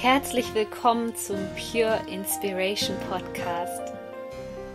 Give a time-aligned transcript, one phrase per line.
[0.00, 3.92] Herzlich willkommen zum Pure Inspiration Podcast.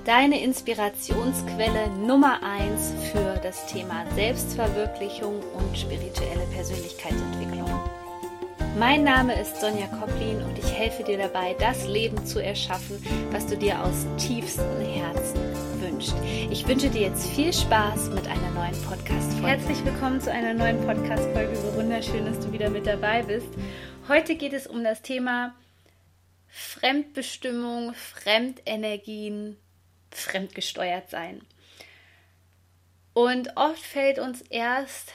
[0.04, 7.72] Deine Inspirationsquelle Nummer 1 für das Thema Selbstverwirklichung und spirituelle Persönlichkeitsentwicklung.
[8.78, 13.02] Mein Name ist Sonja Koplin und ich helfe dir dabei, das Leben zu erschaffen,
[13.32, 15.40] was du dir aus tiefstem Herzen
[15.94, 16.16] wünschst.
[16.50, 19.48] Ich wünsche dir jetzt viel Spaß mit einer neuen Podcast-Folge.
[19.48, 21.56] Herzlich willkommen zu einer neuen Podcast-Folge.
[21.56, 23.48] So wunderschön, dass du wieder mit dabei bist.
[24.08, 25.56] Heute geht es um das Thema
[26.48, 29.58] Fremdbestimmung, Fremdenergien,
[30.12, 31.42] fremdgesteuert sein.
[33.14, 35.14] Und oft fällt uns erst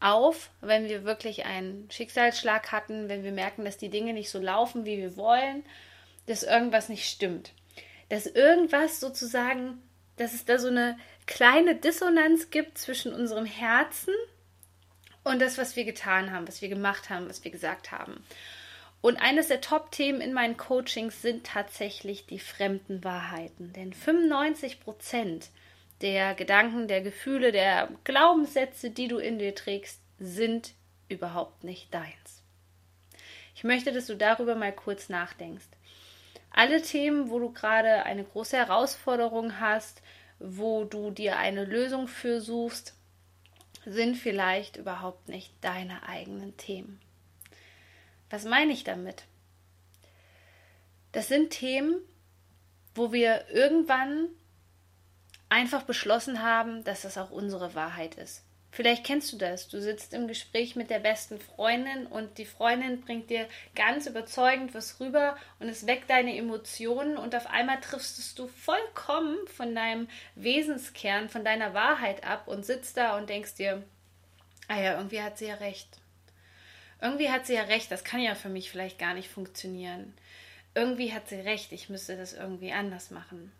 [0.00, 4.40] auf, wenn wir wirklich einen Schicksalsschlag hatten, wenn wir merken, dass die Dinge nicht so
[4.40, 5.64] laufen, wie wir wollen,
[6.26, 7.52] dass irgendwas nicht stimmt.
[8.08, 9.82] Dass irgendwas sozusagen,
[10.16, 14.14] dass es da so eine kleine Dissonanz gibt zwischen unserem Herzen
[15.24, 18.24] und das, was wir getan haben, was wir gemacht haben, was wir gesagt haben.
[19.00, 23.72] Und eines der Top-Themen in meinen Coachings sind tatsächlich die fremden Wahrheiten.
[23.72, 25.50] Denn 95 Prozent
[26.00, 30.72] der Gedanken, der Gefühle, der Glaubenssätze, die du in dir trägst, sind
[31.08, 32.42] überhaupt nicht deins.
[33.54, 35.66] Ich möchte, dass du darüber mal kurz nachdenkst.
[36.58, 40.02] Alle Themen, wo du gerade eine große Herausforderung hast,
[40.40, 42.96] wo du dir eine Lösung für suchst,
[43.86, 47.00] sind vielleicht überhaupt nicht deine eigenen Themen.
[48.28, 49.22] Was meine ich damit?
[51.12, 51.94] Das sind Themen,
[52.92, 54.26] wo wir irgendwann
[55.48, 58.42] einfach beschlossen haben, dass das auch unsere Wahrheit ist.
[58.70, 59.68] Vielleicht kennst du das.
[59.68, 64.74] Du sitzt im Gespräch mit der besten Freundin und die Freundin bringt dir ganz überzeugend
[64.74, 70.08] was rüber und es weckt deine Emotionen und auf einmal triffst du vollkommen von deinem
[70.34, 73.82] Wesenskern, von deiner Wahrheit ab und sitzt da und denkst dir,
[74.68, 75.88] ah ja, irgendwie hat sie ja recht.
[77.00, 80.14] Irgendwie hat sie ja recht, das kann ja für mich vielleicht gar nicht funktionieren.
[80.74, 83.50] Irgendwie hat sie recht, ich müsste das irgendwie anders machen.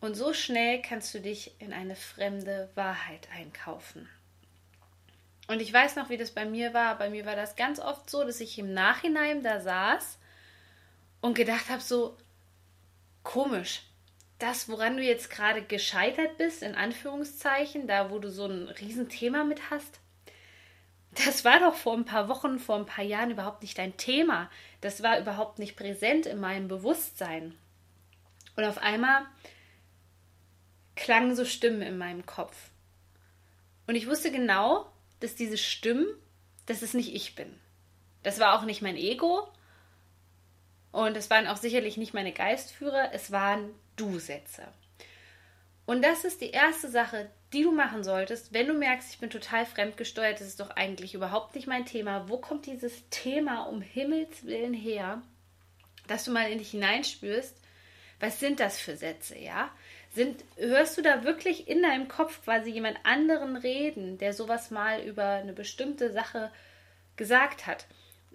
[0.00, 4.08] Und so schnell kannst du dich in eine fremde Wahrheit einkaufen.
[5.46, 6.96] Und ich weiß noch, wie das bei mir war.
[6.96, 10.18] Bei mir war das ganz oft so, dass ich im Nachhinein da saß
[11.20, 12.16] und gedacht habe, so
[13.24, 13.82] komisch,
[14.38, 19.44] das, woran du jetzt gerade gescheitert bist, in Anführungszeichen, da wo du so ein Riesenthema
[19.44, 20.00] mit hast,
[21.12, 24.48] das war doch vor ein paar Wochen, vor ein paar Jahren überhaupt nicht dein Thema.
[24.80, 27.58] Das war überhaupt nicht präsent in meinem Bewusstsein.
[28.54, 29.26] Und auf einmal
[31.00, 32.56] klangen so Stimmen in meinem Kopf.
[33.86, 34.86] Und ich wusste genau,
[35.18, 36.06] dass diese Stimmen,
[36.66, 37.58] dass es nicht ich bin.
[38.22, 39.48] Das war auch nicht mein Ego.
[40.92, 44.62] Und es waren auch sicherlich nicht meine Geistführer, es waren Du-Sätze.
[45.86, 49.30] Und das ist die erste Sache, die du machen solltest, wenn du merkst, ich bin
[49.30, 52.28] total fremdgesteuert, das ist doch eigentlich überhaupt nicht mein Thema.
[52.28, 55.22] Wo kommt dieses Thema um Himmels Willen her,
[56.06, 57.56] dass du mal in dich hineinspürst?
[58.20, 59.70] Was sind das für Sätze, ja?
[60.12, 65.02] Sind, hörst du da wirklich in deinem Kopf quasi jemand anderen reden, der sowas mal
[65.02, 66.50] über eine bestimmte Sache
[67.16, 67.86] gesagt hat?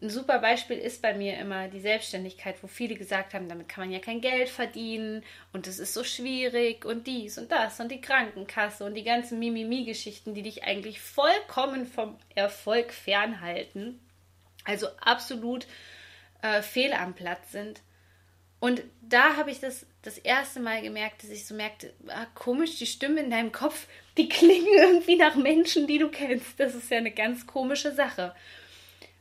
[0.01, 3.85] Ein super Beispiel ist bei mir immer die Selbstständigkeit, wo viele gesagt haben, damit kann
[3.85, 7.89] man ja kein Geld verdienen und es ist so schwierig und dies und das und
[7.89, 13.99] die Krankenkasse und die ganzen Mimimi-Geschichten, die dich eigentlich vollkommen vom Erfolg fernhalten,
[14.65, 15.65] also absolut
[16.41, 17.81] äh, fehl am Platz sind.
[18.59, 22.77] Und da habe ich das das erste Mal gemerkt, dass ich so merkte, ah, komisch,
[22.77, 26.59] die Stimmen in deinem Kopf, die klingen irgendwie nach Menschen, die du kennst.
[26.59, 28.35] Das ist ja eine ganz komische Sache.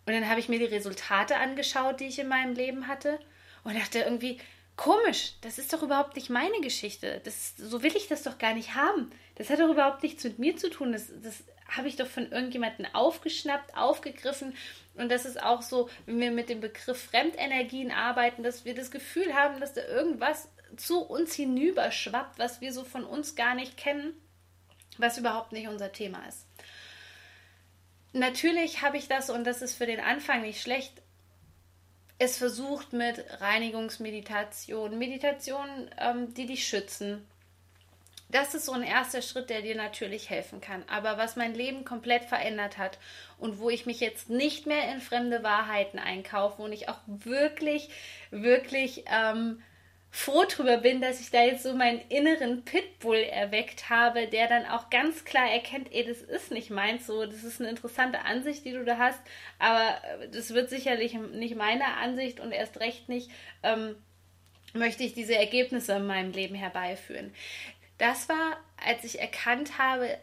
[0.06, 3.18] Und dann habe ich mir die Resultate angeschaut, die ich in meinem Leben hatte
[3.64, 4.38] und dachte irgendwie,
[4.76, 7.22] komisch, das ist doch überhaupt nicht meine Geschichte.
[7.24, 9.10] Das, so will ich das doch gar nicht haben.
[9.36, 10.92] Das hat doch überhaupt nichts mit mir zu tun.
[10.92, 11.44] Das, das
[11.76, 14.56] habe ich doch von irgendjemandem aufgeschnappt, aufgegriffen.
[14.94, 18.90] Und das ist auch so, wenn wir mit dem Begriff Fremdenergien arbeiten, dass wir das
[18.90, 23.76] Gefühl haben, dass da irgendwas zu uns hinüberschwappt, was wir so von uns gar nicht
[23.76, 24.14] kennen,
[24.98, 26.46] was überhaupt nicht unser Thema ist.
[28.12, 31.02] Natürlich habe ich das, und das ist für den Anfang nicht schlecht,
[32.18, 37.26] es versucht mit Reinigungsmeditation, Meditationen, ähm, die dich schützen,
[38.28, 40.82] das ist so ein erster Schritt, der dir natürlich helfen kann.
[40.88, 42.98] Aber was mein Leben komplett verändert hat
[43.38, 47.90] und wo ich mich jetzt nicht mehr in fremde Wahrheiten einkaufe und ich auch wirklich,
[48.30, 49.62] wirklich ähm,
[50.10, 54.64] froh drüber bin, dass ich da jetzt so meinen inneren Pitbull erweckt habe, der dann
[54.64, 58.64] auch ganz klar erkennt, ey, das ist nicht meins so, das ist eine interessante Ansicht,
[58.64, 59.20] die du da hast,
[59.58, 60.00] aber
[60.30, 63.28] das wird sicherlich nicht meine Ansicht und erst recht nicht
[63.64, 63.96] ähm,
[64.72, 67.32] möchte ich diese Ergebnisse in meinem Leben herbeiführen
[67.98, 70.18] das war, als ich erkannt habe,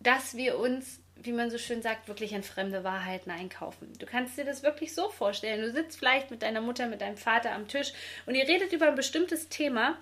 [0.00, 3.92] dass wir uns wie man so schön sagt, wirklich in fremde Wahrheiten einkaufen.
[3.98, 5.62] Du kannst dir das wirklich so vorstellen.
[5.62, 7.92] Du sitzt vielleicht mit deiner Mutter, mit deinem Vater am Tisch
[8.26, 9.98] und ihr redet über ein bestimmtes Thema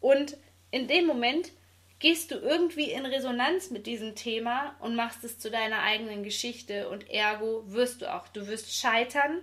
[0.00, 0.36] und
[0.70, 1.50] in dem Moment
[1.98, 6.88] gehst du irgendwie in Resonanz mit diesem Thema und machst es zu deiner eigenen Geschichte
[6.88, 8.28] und ergo wirst du auch.
[8.28, 9.40] Du wirst scheitern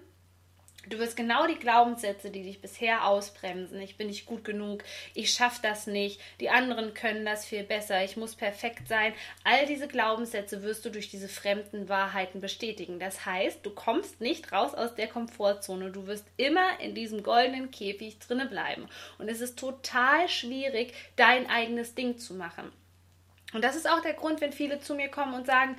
[0.89, 3.81] Du wirst genau die Glaubenssätze, die dich bisher ausbremsen.
[3.81, 8.03] Ich bin nicht gut genug, ich schaffe das nicht, die anderen können das viel besser,
[8.03, 9.13] ich muss perfekt sein.
[9.43, 12.99] All diese Glaubenssätze wirst du durch diese fremden Wahrheiten bestätigen.
[12.99, 15.91] Das heißt, du kommst nicht raus aus der Komfortzone.
[15.91, 18.87] Du wirst immer in diesem goldenen Käfig drinne bleiben.
[19.17, 22.71] Und es ist total schwierig, dein eigenes Ding zu machen.
[23.53, 25.75] Und das ist auch der Grund, wenn viele zu mir kommen und sagen,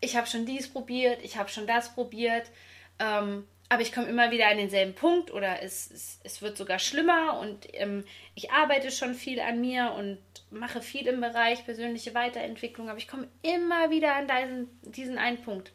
[0.00, 2.50] ich habe schon dies probiert, ich habe schon das probiert.
[2.98, 6.78] Ähm, aber ich komme immer wieder an denselben Punkt oder es, es, es wird sogar
[6.78, 8.04] schlimmer und ähm,
[8.34, 10.18] ich arbeite schon viel an mir und
[10.50, 15.42] mache viel im Bereich persönliche Weiterentwicklung, aber ich komme immer wieder an diesen, diesen einen
[15.42, 15.72] Punkt.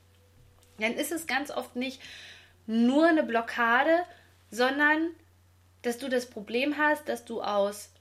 [0.80, 2.02] Dann ist es ganz oft nicht
[2.66, 4.04] nur eine Blockade,
[4.50, 5.10] sondern
[5.82, 7.92] dass du das Problem hast, dass du aus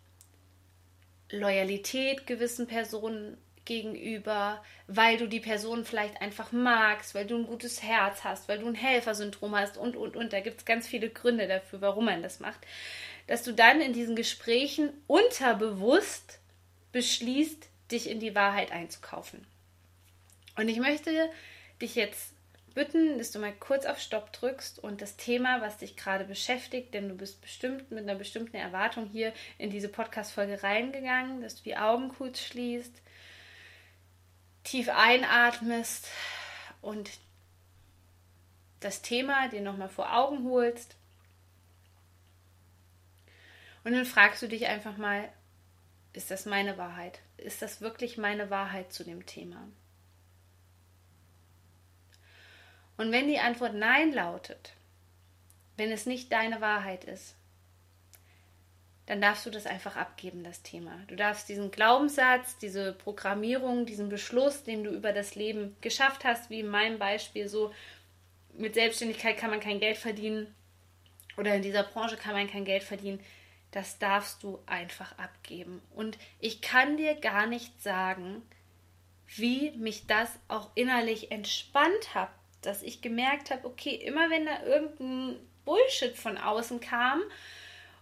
[1.31, 7.83] Loyalität gewissen Personen gegenüber, weil du die Person vielleicht einfach magst, weil du ein gutes
[7.83, 10.33] Herz hast, weil du ein Helfersyndrom hast und, und, und.
[10.33, 12.61] Da gibt es ganz viele Gründe dafür, warum man das macht.
[13.27, 16.41] Dass du dann in diesen Gesprächen unterbewusst
[16.93, 19.47] beschließt, dich in die Wahrheit einzukaufen.
[20.57, 21.31] Und ich möchte
[21.81, 22.35] dich jetzt
[22.75, 26.95] bitten, dass du mal kurz auf Stopp drückst und das Thema, was dich gerade beschäftigt,
[26.95, 31.63] denn du bist bestimmt mit einer bestimmten Erwartung hier in diese Podcast-Folge reingegangen, dass du
[31.65, 33.03] die Augen kurz schließt,
[34.71, 36.09] tief einatmest
[36.81, 37.11] und
[38.79, 40.97] das Thema dir nochmal vor Augen holst.
[43.83, 45.29] Und dann fragst du dich einfach mal,
[46.13, 47.21] ist das meine Wahrheit?
[47.37, 49.69] Ist das wirklich meine Wahrheit zu dem Thema?
[52.97, 54.75] Und wenn die Antwort Nein lautet,
[55.77, 57.35] wenn es nicht deine Wahrheit ist,
[59.11, 60.97] dann darfst du das einfach abgeben, das Thema.
[61.09, 66.49] Du darfst diesen Glaubenssatz, diese Programmierung, diesen Beschluss, den du über das Leben geschafft hast,
[66.49, 67.75] wie in meinem Beispiel so,
[68.53, 70.55] mit Selbstständigkeit kann man kein Geld verdienen
[71.37, 73.19] oder in dieser Branche kann man kein Geld verdienen,
[73.73, 75.83] das darfst du einfach abgeben.
[75.93, 78.43] Und ich kann dir gar nicht sagen,
[79.27, 82.31] wie mich das auch innerlich entspannt hat,
[82.63, 87.21] dass ich gemerkt habe, okay, immer wenn da irgendein Bullshit von außen kam,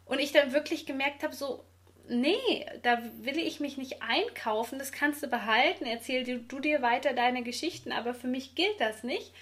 [0.08, 1.64] und ich dann wirklich gemerkt habe, so,
[2.08, 6.82] nee, da will ich mich nicht einkaufen, das kannst du behalten, erzähl du, du dir
[6.82, 9.32] weiter deine Geschichten, aber für mich gilt das nicht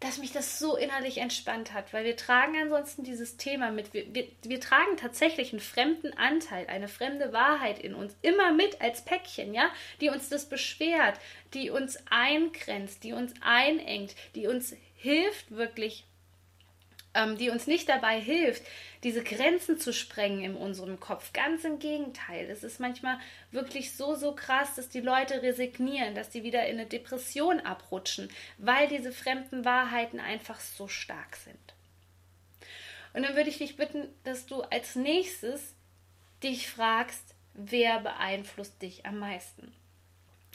[0.00, 3.92] dass mich das so innerlich entspannt hat, weil wir tragen ansonsten dieses Thema mit.
[3.92, 8.80] Wir, wir, wir, tragen tatsächlich einen fremden Anteil, eine fremde Wahrheit in uns, immer mit
[8.80, 9.70] als Päckchen, ja,
[10.00, 11.18] die uns das beschwert,
[11.52, 16.04] die uns eingrenzt, die uns einengt, die uns hilft, wirklich
[17.18, 18.62] ähm, die uns nicht dabei hilft,
[19.02, 21.32] diese Grenzen zu sprengen in unserem Kopf.
[21.32, 22.48] Ganz im Gegenteil.
[22.50, 23.18] Es ist manchmal
[23.50, 28.30] wirklich so, so krass, dass die Leute resignieren, dass sie wieder in eine Depression abrutschen,
[28.58, 31.58] weil diese fremden Wahrheiten einfach so stark sind.
[33.14, 35.74] Und dann würde ich dich bitten, dass du als nächstes
[36.42, 39.72] dich fragst, wer beeinflusst dich am meisten?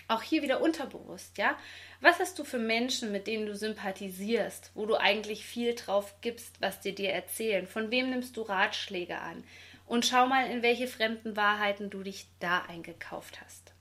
[0.08, 1.58] Auch hier wieder unterbewusst, ja?
[2.02, 6.62] Was hast du für Menschen, mit denen du sympathisierst, wo du eigentlich viel drauf gibst,
[6.62, 7.68] was die dir erzählen?
[7.68, 9.44] Von wem nimmst du Ratschläge an?
[9.86, 13.74] Und schau mal, in welche fremden Wahrheiten du dich da eingekauft hast.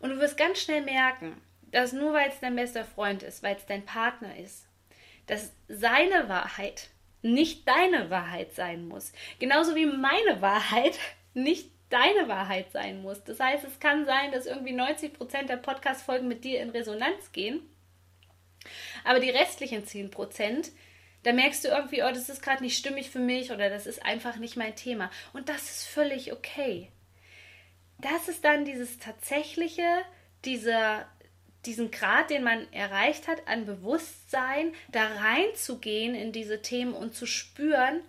[0.00, 1.40] Und du wirst ganz schnell merken,
[1.70, 4.66] dass nur weil es dein bester Freund ist, weil es dein Partner ist,
[5.26, 6.90] dass seine Wahrheit
[7.22, 9.12] nicht deine Wahrheit sein muss.
[9.38, 10.98] Genauso wie meine Wahrheit
[11.34, 13.22] nicht deine Wahrheit sein muss.
[13.22, 17.30] Das heißt, es kann sein, dass irgendwie 90 Prozent der Podcast-Folgen mit dir in Resonanz
[17.30, 17.62] gehen,
[19.04, 20.72] aber die restlichen 10 Prozent,
[21.22, 24.04] da merkst du irgendwie, oh, das ist gerade nicht stimmig für mich oder das ist
[24.04, 25.10] einfach nicht mein Thema.
[25.32, 26.90] Und das ist völlig okay.
[27.98, 30.02] Das ist dann dieses tatsächliche,
[30.44, 31.06] dieser,
[31.64, 37.26] diesen Grad, den man erreicht hat, an Bewusstsein, da reinzugehen in diese Themen und zu
[37.26, 38.00] spüren,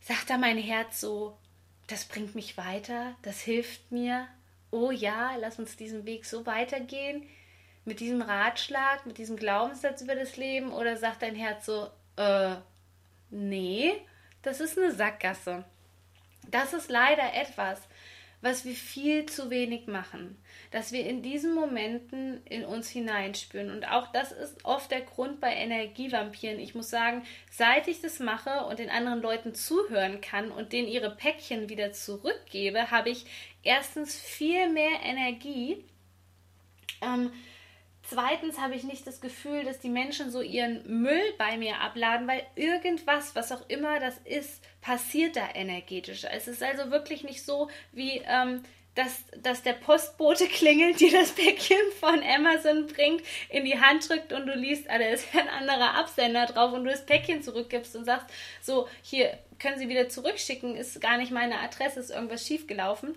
[0.00, 1.36] sagt da mein Herz so,
[1.88, 4.28] das bringt mich weiter, das hilft mir.
[4.70, 7.26] Oh ja, lass uns diesen Weg so weitergehen,
[7.84, 12.56] mit diesem Ratschlag, mit diesem Glaubenssatz über das Leben, oder sagt dein Herz so, äh,
[13.30, 13.94] nee,
[14.42, 15.64] das ist eine Sackgasse.
[16.50, 17.80] Das ist leider etwas,
[18.40, 20.40] was wir viel zu wenig machen.
[20.70, 23.70] Dass wir in diesen Momenten in uns hineinspüren.
[23.70, 26.60] Und auch das ist oft der Grund bei Energievampiren.
[26.60, 30.88] Ich muss sagen, seit ich das mache und den anderen Leuten zuhören kann und denen
[30.88, 33.26] ihre Päckchen wieder zurückgebe, habe ich
[33.62, 35.84] erstens viel mehr Energie.
[37.02, 37.32] Ähm,
[38.10, 42.26] Zweitens habe ich nicht das Gefühl, dass die Menschen so ihren Müll bei mir abladen,
[42.26, 46.24] weil irgendwas, was auch immer das ist, passiert da energetisch.
[46.24, 48.62] Es ist also wirklich nicht so, wie ähm,
[48.94, 54.32] dass, dass der Postbote klingelt, dir das Päckchen von Amazon bringt, in die Hand drückt
[54.32, 57.94] und du liest, ah, da ist ein anderer Absender drauf und du das Päckchen zurückgibst
[57.94, 58.26] und sagst,
[58.62, 63.14] so, hier können Sie wieder zurückschicken, ist gar nicht meine Adresse, ist irgendwas schiefgelaufen.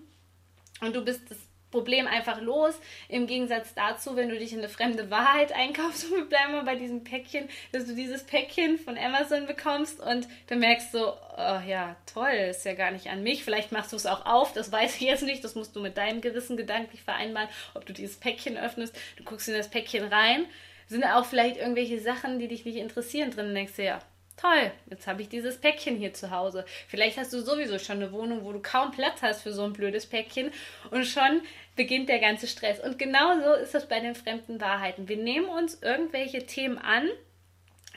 [0.82, 1.38] Und du bist das
[1.72, 2.80] Problem einfach los.
[3.10, 6.64] Im Gegensatz dazu, wenn du dich in eine fremde Wahrheit einkaufst, und wir bleiben mal
[6.64, 11.60] bei diesem Päckchen, dass du dieses Päckchen von Amazon bekommst und du merkst so, oh
[11.68, 13.44] ja, toll, ist ja gar nicht an mich.
[13.44, 15.44] Vielleicht machst du es auch auf, das weiß ich jetzt nicht.
[15.44, 18.96] Das musst du mit deinem Gewissen gedanklich vereinbaren, ob du dieses Päckchen öffnest.
[19.18, 20.46] Du guckst in das Päckchen rein.
[20.88, 24.00] Sind auch vielleicht irgendwelche Sachen, die dich nicht interessieren drin denkst dir, ja,
[24.38, 26.66] toll, jetzt habe ich dieses Päckchen hier zu Hause.
[26.88, 29.74] Vielleicht hast du sowieso schon eine Wohnung, wo du kaum Platz hast für so ein
[29.74, 30.52] blödes Päckchen
[30.90, 31.42] und schon
[31.76, 32.80] beginnt der ganze Stress.
[32.80, 35.08] Und genauso ist das bei den fremden Wahrheiten.
[35.08, 37.10] Wir nehmen uns irgendwelche Themen an,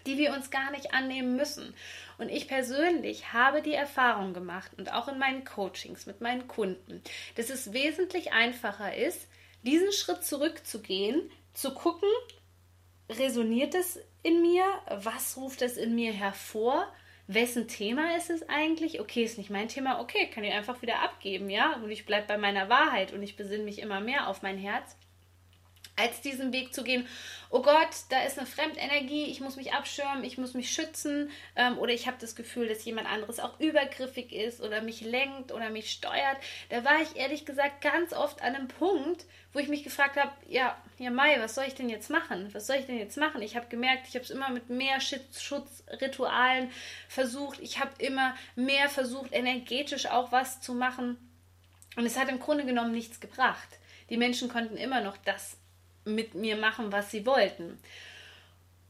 [0.07, 1.75] die wir uns gar nicht annehmen müssen.
[2.19, 7.03] Und ich persönlich habe die Erfahrung gemacht und auch in meinen Coachings mit meinen Kunden,
[7.37, 9.26] dass es wesentlich einfacher ist,
[9.62, 12.09] diesen Schritt zurückzugehen, zu gucken,
[13.09, 14.65] resoniert es in mir?
[14.91, 16.87] Was ruft es in mir hervor?
[17.27, 19.01] Wessen Thema ist es eigentlich?
[19.01, 20.01] Okay, ist nicht mein Thema.
[20.01, 21.77] Okay, kann ich einfach wieder abgeben, ja?
[21.77, 24.97] Und ich bleibe bei meiner Wahrheit und ich besinne mich immer mehr auf mein Herz
[25.97, 27.07] als diesen Weg zu gehen,
[27.51, 31.79] oh Gott, da ist eine Fremdenergie, ich muss mich abschirmen, ich muss mich schützen ähm,
[31.79, 35.71] oder ich habe das Gefühl, dass jemand anderes auch übergriffig ist oder mich lenkt oder
[35.71, 36.37] mich steuert.
[36.71, 40.33] Da war ich ehrlich gesagt ganz oft an einem Punkt, wo ich mich gefragt habe,
[40.49, 42.53] ja, ja Mai, was soll ich denn jetzt machen?
[42.53, 43.41] Was soll ich denn jetzt machen?
[43.41, 46.73] Ich habe gemerkt, ich habe es immer mit mehr Schutzritualen
[47.09, 51.19] versucht, ich habe immer mehr versucht, energetisch auch was zu machen
[51.95, 53.79] und es hat im Grunde genommen nichts gebracht.
[54.11, 55.57] Die Menschen konnten immer noch das
[56.05, 57.79] mit mir machen, was sie wollten.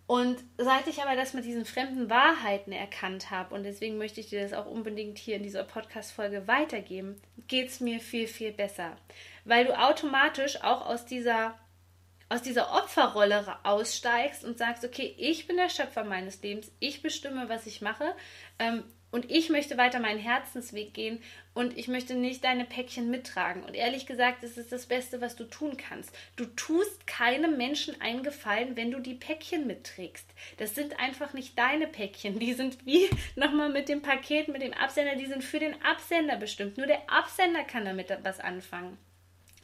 [0.06, 4.28] Und seit ich aber das mit diesen fremden Wahrheiten erkannt habe, und deswegen möchte ich
[4.28, 8.96] dir das auch unbedingt hier in dieser Podcast-Folge weitergeben, geht es mir viel, viel besser.
[9.46, 11.58] Weil du automatisch auch aus dieser,
[12.28, 17.48] aus dieser Opferrolle aussteigst und sagst, okay, ich bin der Schöpfer meines Lebens, ich bestimme,
[17.48, 18.14] was ich mache.
[18.58, 21.22] Ähm, und ich möchte weiter meinen Herzensweg gehen
[21.54, 23.62] und ich möchte nicht deine Päckchen mittragen.
[23.62, 26.10] Und ehrlich gesagt, das ist das Beste, was du tun kannst.
[26.34, 30.26] Du tust keinem Menschen einen Gefallen, wenn du die Päckchen mitträgst.
[30.56, 32.40] Das sind einfach nicht deine Päckchen.
[32.40, 36.34] Die sind wie nochmal mit dem Paket, mit dem Absender, die sind für den Absender
[36.34, 36.76] bestimmt.
[36.76, 38.98] Nur der Absender kann damit was anfangen.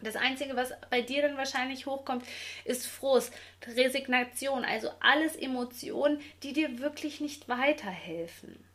[0.01, 2.25] Das Einzige, was bei dir dann wahrscheinlich hochkommt,
[2.65, 3.35] ist Frust,
[3.67, 8.70] Resignation, also alles Emotionen, die dir wirklich nicht weiterhelfen.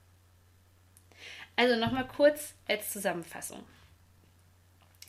[1.56, 3.64] Also nochmal kurz als Zusammenfassung.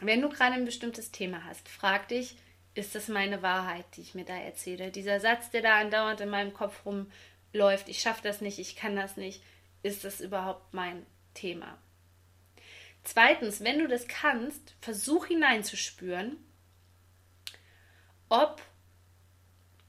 [0.01, 2.37] Wenn du gerade ein bestimmtes Thema hast, frag dich,
[2.75, 4.91] ist das meine Wahrheit, die ich mir da erzähle?
[4.91, 8.95] Dieser Satz, der da andauernd in meinem Kopf rumläuft, ich schaffe das nicht, ich kann
[8.95, 9.43] das nicht,
[9.83, 11.79] ist das überhaupt mein Thema?
[13.03, 16.37] Zweitens, wenn du das kannst, versuch hineinzuspüren,
[18.29, 18.61] ob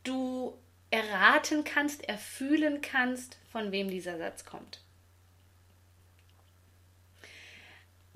[0.03, 0.57] du
[0.91, 4.81] erraten kannst, erfühlen kannst, von wem dieser Satz kommt.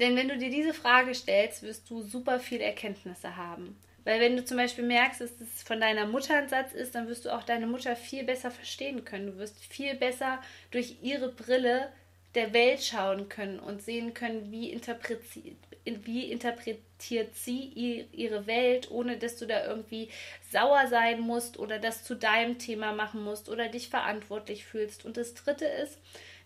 [0.02, 3.78] Denn wenn du dir diese Frage stellst, wirst du super viele Erkenntnisse haben.
[4.04, 7.08] Weil wenn du zum Beispiel merkst, dass es von deiner Mutter ein Satz ist, dann
[7.08, 9.28] wirst du auch deine Mutter viel besser verstehen können.
[9.28, 10.42] Du wirst viel besser
[10.72, 11.90] durch ihre Brille
[12.34, 19.18] der Welt schauen können und sehen können, wie interpretiert, wie interpretiert sie ihre Welt, ohne
[19.18, 20.10] dass du da irgendwie
[20.50, 25.06] sauer sein musst oder das zu deinem Thema machen musst oder dich verantwortlich fühlst.
[25.06, 26.00] Und das Dritte ist,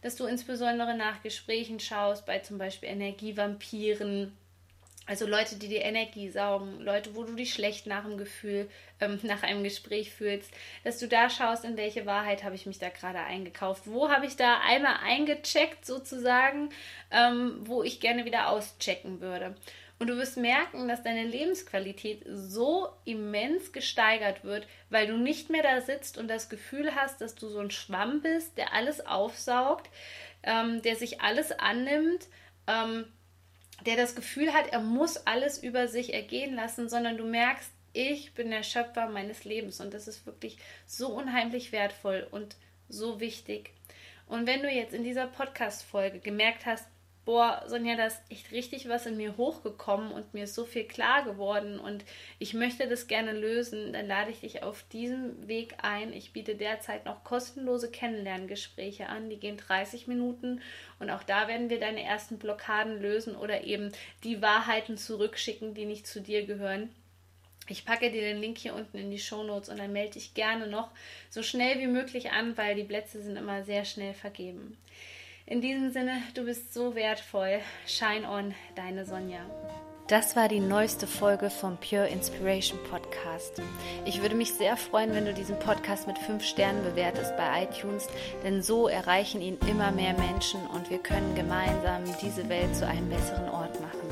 [0.06, 4.38] dass du insbesondere nach Gesprächen schaust, bei zum Beispiel Energievampiren,
[5.08, 8.70] also Leute, die dir Energie saugen, Leute, wo du dich schlecht nach dem Gefühl,
[9.02, 10.52] ähm, nach einem Gespräch fühlst,
[10.84, 14.28] dass du da schaust, in welche Wahrheit habe ich mich da gerade eingekauft, wo habe
[14.28, 16.70] ich da einmal eingecheckt sozusagen,
[17.10, 19.56] ähm, wo ich gerne wieder auschecken würde.
[19.98, 25.64] Und du wirst merken, dass deine Lebensqualität so immens gesteigert wird, weil du nicht mehr
[25.64, 29.90] da sitzt und das Gefühl hast, dass du so ein Schwamm bist, der alles aufsaugt,
[30.44, 32.28] ähm, der sich alles annimmt,
[32.68, 33.06] ähm,
[33.86, 38.34] der das Gefühl hat, er muss alles über sich ergehen lassen, sondern du merkst, ich
[38.34, 42.58] bin der Schöpfer meines Lebens und das ist wirklich so unheimlich wertvoll und
[42.90, 43.72] so wichtig.
[44.28, 46.86] Und wenn du jetzt in dieser Podcast-Folge gemerkt hast,
[47.26, 50.86] boah, Sonja, da ist echt richtig was in mir hochgekommen und mir ist so viel
[50.86, 52.06] klar geworden und
[52.38, 56.14] ich möchte das gerne lösen, dann lade ich dich auf diesem Weg ein.
[56.14, 60.62] Ich biete derzeit noch kostenlose Kennenlerngespräche an, die gehen 30 Minuten
[61.00, 63.92] und auch da werden wir deine ersten Blockaden lösen oder eben
[64.24, 66.90] die Wahrheiten zurückschicken, die nicht zu dir gehören.
[67.68, 70.36] Ich packe dir den Link hier unten in die Show Notes und dann melde dich
[70.36, 70.92] gerne noch
[71.32, 74.78] so schnell wie möglich an, weil die Plätze sind immer sehr schnell vergeben.
[75.48, 77.60] In diesem Sinne, du bist so wertvoll.
[77.86, 79.42] Shine on, deine Sonja.
[80.08, 83.62] Das war die neueste Folge vom Pure Inspiration Podcast.
[84.06, 88.08] Ich würde mich sehr freuen, wenn du diesen Podcast mit fünf Sternen bewertest bei iTunes,
[88.44, 93.10] denn so erreichen ihn immer mehr Menschen und wir können gemeinsam diese Welt zu einem
[93.10, 94.05] besseren Ort machen.